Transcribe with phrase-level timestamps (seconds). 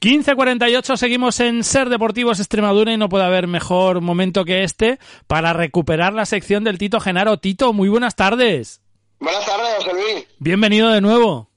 [0.00, 5.52] 15.48, seguimos en Ser Deportivos Extremadura y no puede haber mejor momento que este para
[5.52, 7.36] recuperar la sección del Tito Genaro.
[7.36, 8.80] Tito, muy buenas tardes.
[9.18, 10.26] Buenas tardes, José Luis.
[10.38, 11.50] Bienvenido de nuevo.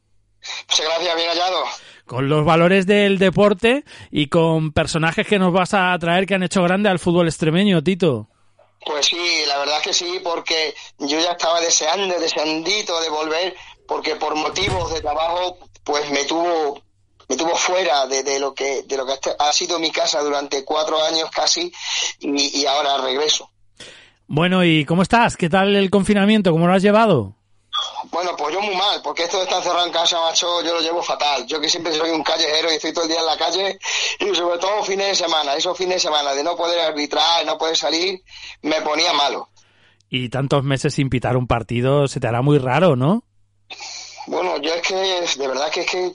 [0.67, 1.63] Muchas gracias, bien hallado.
[2.05, 6.43] Con los valores del deporte y con personajes que nos vas a traer que han
[6.43, 8.27] hecho grande al fútbol extremeño, Tito.
[8.85, 13.55] Pues sí, la verdad que sí, porque yo ya estaba deseando, deseandito de volver,
[13.87, 16.83] porque por motivos de trabajo, pues me tuvo
[17.29, 21.01] me tuvo fuera de, lo que de lo que ha sido mi casa durante cuatro
[21.03, 21.71] años casi
[22.19, 23.49] y, ahora regreso.
[24.27, 25.37] Bueno, ¿y cómo estás?
[25.37, 26.51] ¿Qué tal el confinamiento?
[26.51, 27.35] ¿Cómo lo has llevado?
[28.11, 30.81] Bueno, pues yo muy mal, porque esto de estar encerrado en casa, macho, yo lo
[30.81, 31.45] llevo fatal.
[31.47, 33.79] Yo que siempre soy un callejero y estoy todo el día en la calle,
[34.19, 37.57] y sobre todo fines de semana, esos fines de semana de no poder arbitrar, no
[37.57, 38.21] poder salir,
[38.61, 39.49] me ponía malo.
[40.09, 43.23] Y tantos meses sin pitar un partido, se te hará muy raro, ¿no?
[44.27, 46.13] Bueno, yo es que de verdad que es que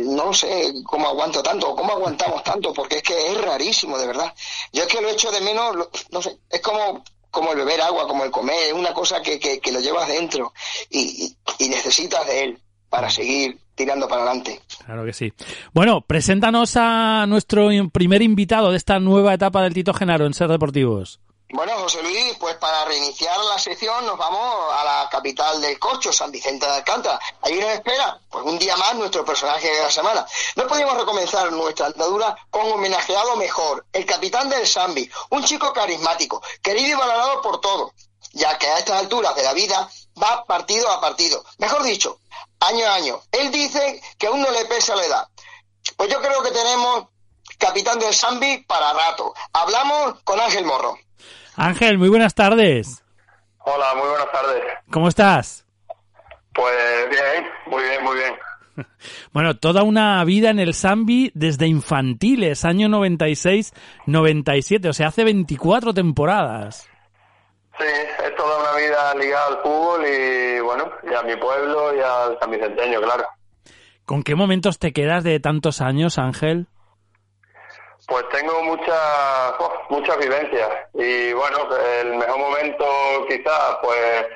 [0.00, 4.34] no sé cómo aguanto tanto, cómo aguantamos tanto, porque es que es rarísimo, de verdad.
[4.72, 8.08] Yo es que lo echo de menos, no sé, es como como el beber agua,
[8.08, 10.54] como el comer, es una cosa que, que, lo llevas dentro
[10.90, 14.60] y, y, necesitas de él para seguir tirando para adelante.
[14.84, 15.32] Claro que sí.
[15.72, 20.48] Bueno, preséntanos a nuestro primer invitado de esta nueva etapa del Tito Genaro en Ser
[20.48, 21.20] Deportivos.
[21.50, 26.12] Bueno, José Luis, pues para reiniciar la sección nos vamos a la capital del cocho,
[26.12, 27.18] San Vicente de Alcántara.
[27.40, 30.26] Allí nos espera, pues un día más, nuestro personaje de la semana.
[30.56, 36.42] No podíamos recomenzar nuestra andadura con homenajeado mejor, el capitán del Sambi, un chico carismático,
[36.60, 37.92] querido y valorado por todos,
[38.32, 39.88] ya que a estas alturas de la vida
[40.22, 41.42] va partido a partido.
[41.56, 42.20] Mejor dicho,
[42.60, 43.22] año a año.
[43.32, 45.28] Él dice que aún no le pesa la edad.
[45.96, 47.06] Pues yo creo que tenemos
[47.56, 49.32] capitán del Sambi para rato.
[49.54, 50.98] Hablamos con Ángel Morro.
[51.60, 53.02] Ángel, muy buenas tardes.
[53.58, 54.62] Hola, muy buenas tardes.
[54.92, 55.66] ¿Cómo estás?
[56.54, 58.34] Pues bien, muy bien, muy bien.
[59.32, 65.92] Bueno, toda una vida en el Sambi desde infantiles, año 96-97, o sea, hace 24
[65.92, 66.88] temporadas.
[67.76, 67.86] Sí,
[68.24, 72.38] es toda una vida ligada al fútbol y, bueno, y a mi pueblo y al
[72.38, 73.24] San Vicenteño, claro.
[74.04, 76.68] ¿Con qué momentos te quedas de tantos años, Ángel?
[78.08, 78.98] Pues tengo muchas
[79.58, 81.58] oh, muchas vivencias y bueno,
[82.00, 82.86] el mejor momento
[83.28, 84.26] quizás pues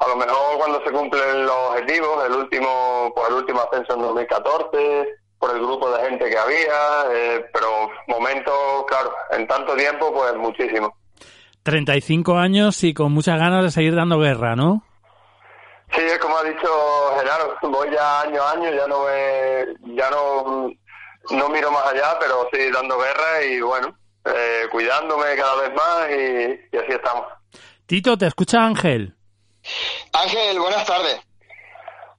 [0.00, 4.02] a lo mejor cuando se cumplen los objetivos, el último pues el último ascenso en
[4.02, 10.12] 2014 por el grupo de gente que había, eh, pero momentos, claro, en tanto tiempo
[10.12, 10.94] pues muchísimo.
[11.62, 14.82] 35 años y con muchas ganas de seguir dando guerra, ¿no?
[15.92, 16.68] Sí, como ha dicho
[17.18, 20.70] Gerardo, voy ya año a año, ya no me, ya no
[21.30, 26.10] no miro más allá, pero sí dando guerra y bueno, eh, cuidándome cada vez más
[26.10, 27.26] y, así estamos.
[27.86, 29.14] Tito, ¿te escucha Ángel?
[30.12, 31.20] Ángel, buenas tardes.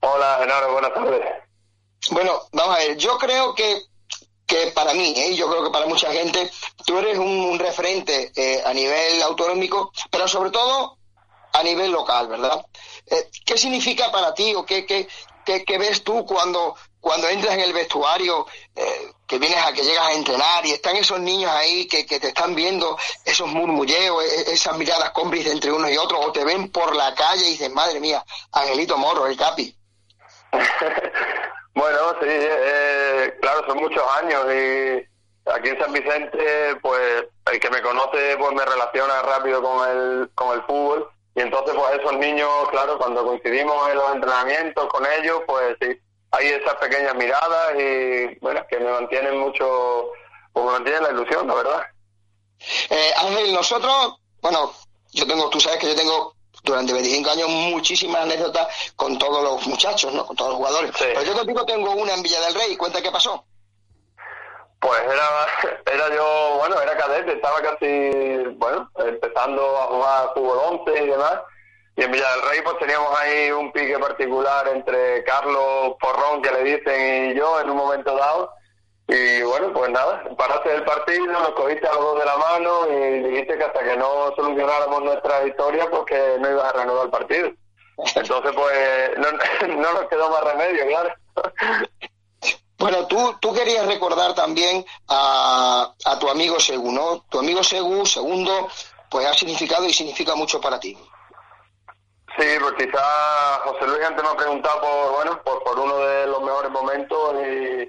[0.01, 1.21] Hola, Genaro, buenas tardes.
[2.09, 3.81] Bueno, vamos a ver, yo creo que,
[4.47, 5.35] que para mí, ¿eh?
[5.35, 6.49] yo creo que para mucha gente,
[6.85, 10.97] tú eres un, referente eh, a nivel autonómico, pero sobre todo
[11.53, 12.65] a nivel local, ¿verdad?
[13.05, 15.07] Eh, ¿Qué significa para ti o qué, qué,
[15.45, 18.45] qué, ves tú cuando, cuando entras en el vestuario,
[18.75, 22.19] eh, que vienes a que llegas a entrenar y están esos niños ahí que, que
[22.19, 26.45] te están viendo, esos murmulleos, e, esas miradas cómplices entre unos y otros, o te
[26.45, 29.75] ven por la calle y dices, madre mía, Angelito Moro, el Capi.
[31.73, 37.69] bueno, sí, eh, claro, son muchos años y aquí en San Vicente, pues el que
[37.71, 42.17] me conoce, pues me relaciona rápido con el, con el fútbol y entonces, pues esos
[42.17, 45.97] niños, claro, cuando coincidimos en los entrenamientos con ellos, pues sí,
[46.31, 50.11] hay esas pequeñas miradas y, bueno, que me mantienen mucho,
[50.53, 51.83] pues me mantienen la ilusión, la verdad.
[52.89, 54.71] Eh, Ángel, nosotros, bueno,
[55.11, 59.67] yo tengo, tú sabes que yo tengo durante 25 años muchísimas anécdotas con todos los
[59.67, 60.25] muchachos, ¿no?
[60.25, 60.91] Con todos los jugadores.
[60.97, 63.43] Pero yo contigo tengo una en Villa del Rey, cuenta qué pasó.
[64.79, 71.03] Pues era, era yo, bueno, era cadete, estaba casi, bueno, empezando a jugar fútbol 11
[71.03, 71.33] y demás.
[71.95, 76.63] Y en Villa Rey pues teníamos ahí un pique particular entre Carlos Porrón, que le
[76.63, 78.51] dicen, y yo en un momento dado.
[79.07, 82.87] Y bueno, pues nada, paraste el partido, nos cogiste a los dos de la mano
[82.87, 87.05] y dijiste que hasta que no solucionáramos nuestra historia, pues que no ibas a renovar
[87.05, 87.51] el partido.
[88.15, 91.13] Entonces, pues no, no nos quedó más remedio, claro.
[92.77, 97.25] Bueno, tú, tú querías recordar también a, a tu amigo Segu, ¿no?
[97.29, 98.69] Tu amigo Segu, segundo,
[99.09, 100.97] pues ha significado y significa mucho para ti.
[102.41, 106.25] Sí, pues quizás José Luis antes me ha preguntado por, bueno, por, por uno de
[106.25, 107.87] los mejores momentos y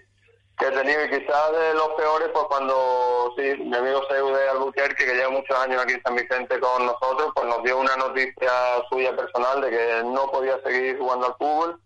[0.58, 4.48] que he tenido y quizás de los peores, pues cuando sí, mi amigo Segu de
[4.50, 7.96] Albuquerque, que lleva muchos años aquí en San Vicente con nosotros, pues nos dio una
[7.96, 8.52] noticia
[8.90, 11.80] suya personal de que no podía seguir jugando al fútbol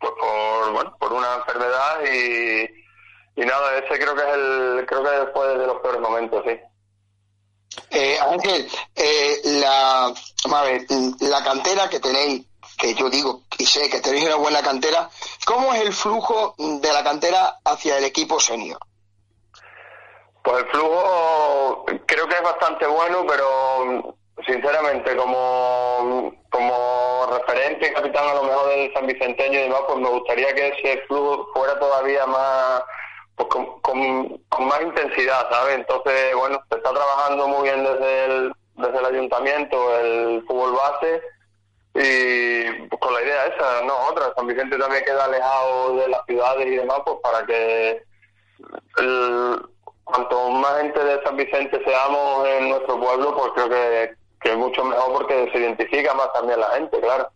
[0.00, 2.62] pues por bueno por una enfermedad y,
[3.40, 6.58] y nada ese creo que es el creo que fue de los peores momentos sí
[7.90, 10.12] eh, Ángel eh, la
[11.20, 15.10] la cantera que tenéis que yo digo y sé que tenéis una buena cantera
[15.44, 18.78] cómo es el flujo de la cantera hacia el equipo senior
[20.42, 28.34] pues el flujo creo que es bastante bueno pero sinceramente, como, como referente capitán a
[28.34, 32.26] lo mejor del San Vicenteño y demás, pues me gustaría que ese flujo fuera todavía
[32.26, 32.82] más,
[33.38, 33.48] pues
[33.82, 35.76] con, más intensidad, ¿sabes?
[35.76, 41.22] Entonces, bueno, se está trabajando muy bien desde el, desde el ayuntamiento, el fútbol base,
[41.94, 46.66] y con la idea esa, no otra, San Vicente también queda alejado de las ciudades
[46.66, 48.02] y demás, pues para que
[50.04, 54.56] cuanto más gente de San Vicente seamos en nuestro pueblo, pues creo que que es
[54.56, 57.28] mucho mejor porque se identifica más también la gente, claro.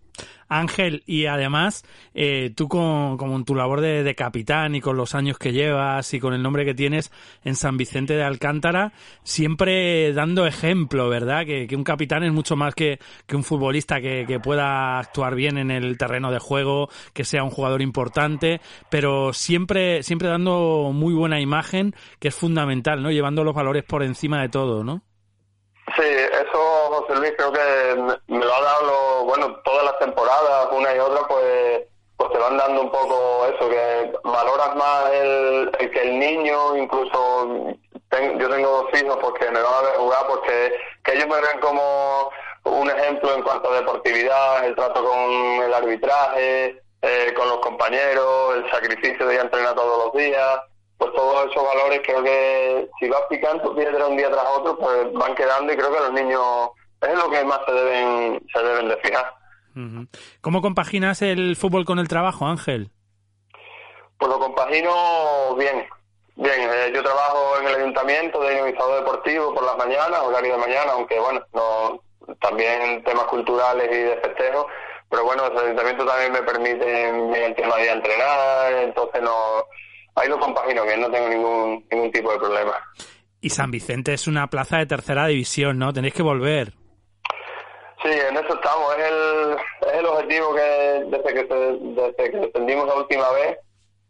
[0.59, 1.85] Ángel, y además,
[2.15, 6.13] eh, tú con, como en tu labor de, capitán y con los años que llevas
[6.15, 7.11] y con el nombre que tienes
[7.45, 11.45] en San Vicente de Alcántara, siempre dando ejemplo, ¿verdad?
[11.47, 15.57] Que, un capitán es mucho más que, que un futbolista que, que, pueda actuar bien
[15.57, 18.61] en el terreno de juego, que sea un jugador importante,
[18.91, 23.11] pero siempre, siempre dando muy buena imagen, que es fundamental, ¿no?
[23.11, 25.03] Llevando los valores por encima de todo, ¿no?
[25.97, 26.72] Sí, eso
[27.19, 31.83] Luis creo que me, lo ha dado, bueno, todas las temporadas, una y otra, pues
[32.17, 37.75] pues te van dando un poco eso, que valoras más el, que el niño, incluso
[38.39, 40.73] yo tengo dos hijos porque me van a ver jugar, porque
[41.03, 42.31] que ellos me ven como
[42.65, 45.31] un ejemplo en cuanto a deportividad, el trato con
[45.65, 50.61] el arbitraje, eh, con los compañeros, el sacrificio de ir a entrenar todos los días
[51.03, 55.13] pues todos esos valores creo que si vas picando piedra un día tras otro, pues
[55.15, 56.71] van quedando y creo que los niños
[57.03, 59.35] es lo que más se deben, se deben de fijar.
[60.41, 62.91] ¿Cómo compaginas el fútbol con el trabajo, Ángel?
[64.19, 65.87] Pues lo compagino bien.
[66.37, 70.59] Bien, eh, yo trabajo en el ayuntamiento de dinamizador deportivo por las mañanas, horario de
[70.59, 72.01] mañana, aunque bueno, no
[72.41, 74.67] también temas culturales y de festejo,
[75.11, 79.33] pero bueno, el ayuntamiento también me permite el tema de entrenar, entonces no
[80.15, 82.75] ahí lo compagino bien, no tengo ningún, ningún tipo de problema.
[83.41, 85.93] Y San Vicente es una plaza de tercera división, ¿no?
[85.93, 86.73] Tenéis que volver.
[88.03, 88.97] Sí, en eso estamos.
[88.97, 89.57] Es el,
[89.89, 93.59] es el objetivo que desde que, desde que defendimos la última vez,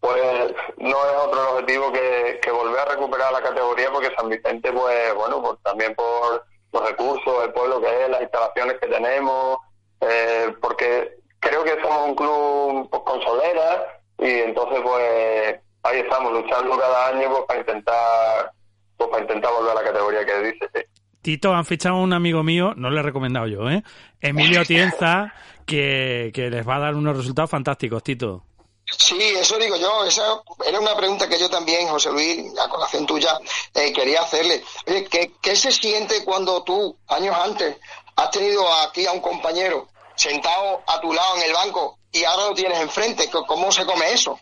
[0.01, 4.73] pues no es otro objetivo que, que volver a recuperar la categoría, porque San Vicente,
[4.73, 9.59] pues bueno, pues también por los recursos, el pueblo que es, las instalaciones que tenemos,
[10.01, 16.33] eh, porque creo que somos un club pues, con solera y entonces pues ahí estamos
[16.33, 18.53] luchando cada año pues, para intentar
[18.97, 20.89] pues, para intentar volver a la categoría que dice.
[21.23, 23.83] Tito, han fichado a un amigo mío, no le he recomendado yo, ¿eh?
[24.21, 25.33] Emilio Tienza,
[25.65, 28.45] que, que les va a dar unos resultados fantásticos, Tito.
[28.99, 30.05] Sí, eso digo yo.
[30.05, 33.39] Esa era una pregunta que yo también, José Luis, a colación tuya,
[33.75, 34.63] eh, quería hacerle.
[34.87, 37.77] Oye, ¿qué, ¿qué, se siente cuando tú, años antes,
[38.17, 42.49] has tenido aquí a un compañero sentado a tu lado en el banco y ahora
[42.49, 43.31] lo tienes enfrente?
[43.31, 44.39] ¿Cómo se come eso?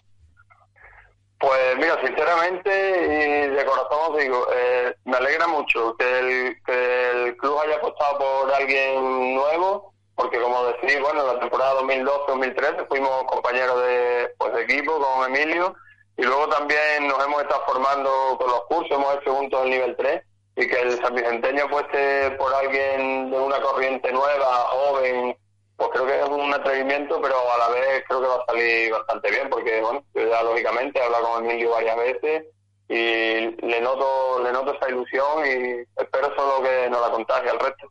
[1.41, 7.11] Pues mira, sinceramente y de corazón os digo, eh, me alegra mucho que el, que
[7.13, 12.87] el club haya apostado por alguien nuevo, porque como decís, bueno, en la temporada 2012-2013
[12.89, 15.75] fuimos compañeros de, pues, equipo con Emilio
[16.19, 19.97] y luego también nos hemos estado formando con los cursos, hemos hecho juntos el nivel
[19.97, 20.23] 3
[20.57, 25.35] y que el San Vicenteño apueste por alguien de una corriente nueva, joven,
[25.81, 28.93] pues creo que es un atrevimiento, pero a la vez creo que va a salir
[28.93, 32.45] bastante bien, porque bueno, ya lógicamente he hablado con Emilio varias veces
[32.87, 37.61] y le noto, le noto esa ilusión y espero solo que no la contagie al
[37.61, 37.89] resto.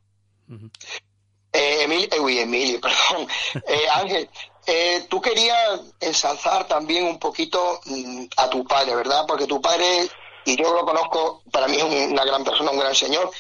[1.51, 3.27] eh, Emilio, eh, uy, Emilio, perdón.
[3.67, 4.29] Eh, Ángel,
[4.67, 9.25] eh, tú querías ensalzar también un poquito mm, a tu padre, ¿verdad?
[9.27, 10.08] Porque tu padre,
[10.46, 13.31] y yo lo conozco, para mí es una gran persona, un gran señor,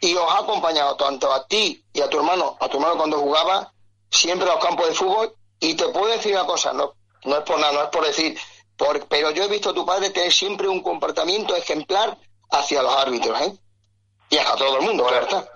[0.00, 3.18] y os ha acompañado tanto a ti y a tu hermano, a tu hermano cuando
[3.18, 3.72] jugaba,
[4.10, 6.94] siempre a los campos de fútbol y te puedo decir una cosa, no,
[7.24, 8.38] no es por nada, no es por decir,
[8.76, 12.16] por, pero yo he visto a tu padre tener siempre un comportamiento ejemplar
[12.50, 13.52] hacia los árbitros, ¿eh?
[14.30, 15.48] Y a todo el mundo, Pues, ¿verdad?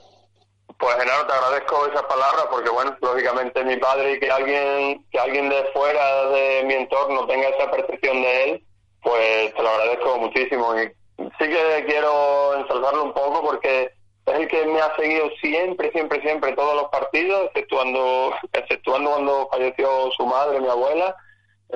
[0.79, 5.19] Pues Genaro, te agradezco esas palabras porque, bueno, lógicamente mi padre y que alguien, que
[5.19, 8.67] alguien de fuera de mi entorno tenga esa percepción de él,
[9.03, 10.81] pues te lo agradezco muchísimo.
[10.81, 10.87] Y
[11.19, 13.93] sí que quiero ensalzarlo un poco porque
[14.31, 19.49] es el que me ha seguido siempre, siempre, siempre todos los partidos, exceptuando, exceptuando cuando
[19.51, 21.15] falleció su madre, mi abuela.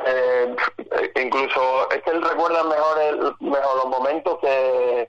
[0.07, 0.57] Eh,
[1.23, 5.09] incluso es que él recuerda mejor, el- mejor los momentos que,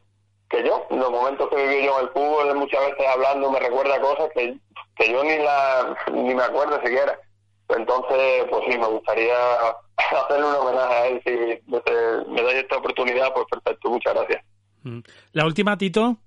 [0.49, 3.99] que yo, los momentos que viví yo en el fútbol, muchas veces hablando me recuerda
[3.99, 4.55] cosas que,
[4.97, 7.19] que yo ni la ni me acuerdo siquiera.
[7.69, 9.35] Entonces, pues sí, me gustaría
[9.97, 11.21] hacerle un homenaje a él.
[11.25, 11.31] Si
[11.71, 11.81] me,
[12.27, 14.43] me dais esta oportunidad, pues perfecto, muchas gracias.
[14.83, 14.99] Mm.
[15.33, 16.17] La última, Tito.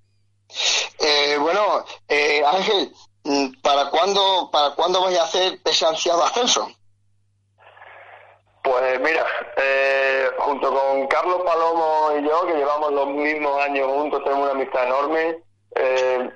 [0.99, 2.93] Eh, bueno, eh, Ángel,
[3.25, 6.69] mm, ¿para cuándo, ¿para cuándo vais a hacer ese ansiado ascenso?
[8.63, 9.25] Pues mira,
[9.57, 14.53] eh, junto con Carlos Palomo y yo, que llevamos los mismos años juntos, tenemos una
[14.53, 15.43] amistad enorme,
[15.77, 16.31] eh,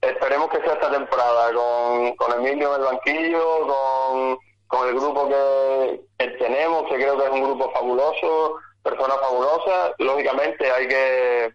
[0.00, 5.28] esperemos que sea esta temporada, con, con Emilio en el banquillo, con, con el grupo
[5.28, 6.00] que
[6.38, 11.52] tenemos, que creo que es un grupo fabuloso, personas fabulosas, lógicamente hay que,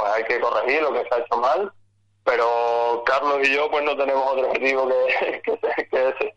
[0.00, 1.72] pues hay que corregir lo que se ha hecho mal,
[2.24, 6.34] pero Carlos y yo pues no tenemos otro objetivo que, que, que ese.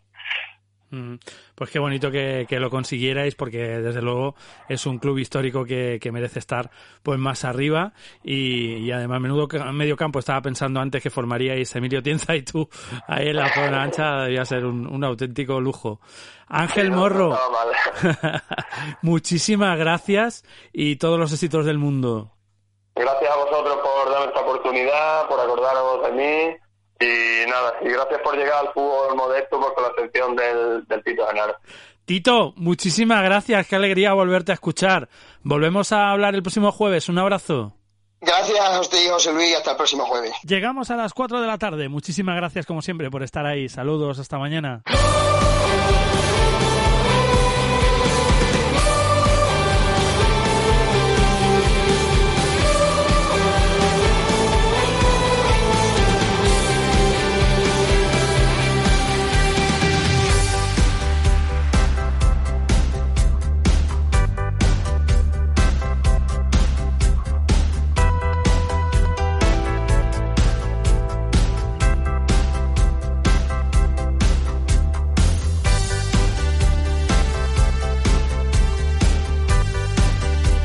[0.92, 1.16] Mm,
[1.56, 4.36] Pues qué bonito que, que lo consiguierais porque desde luego
[4.70, 6.70] es un club histórico que, que merece estar
[7.02, 7.92] pues más arriba
[8.24, 12.70] y, y además menudo medio campo estaba pensando antes que formaríais Emilio Tienza y tú
[13.08, 16.00] ahí en la zona ancha debía ser un, un auténtico lujo.
[16.48, 17.36] Ángel Morro,
[19.02, 22.32] muchísimas gracias y todos los éxitos del mundo.
[22.96, 26.58] Gracias vosotros por darme esta oportunidad, por acordaros de mí
[27.00, 31.28] y nada, y gracias por llegar al fútbol modesto con la atención del, del Tito
[31.28, 31.56] Genaro.
[32.06, 35.10] Tito, muchísimas gracias, qué alegría volverte a escuchar.
[35.42, 37.74] Volvemos a hablar el próximo jueves, un abrazo.
[38.22, 40.32] Gracias a usted y José Luis, hasta el próximo jueves.
[40.44, 41.90] Llegamos a las 4 de la tarde.
[41.90, 43.70] Muchísimas gracias como siempre por estar ahí.
[43.70, 44.82] Saludos, hasta mañana.